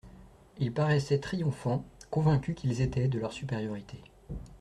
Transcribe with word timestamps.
Ils 0.57 0.73
paraissaient 0.73 1.19
triomphants, 1.19 1.85
convaincus 2.09 2.55
qu'ils 2.55 2.81
étaient 2.81 3.07
de 3.07 3.19
leur 3.19 3.31
supériorité. 3.31 4.03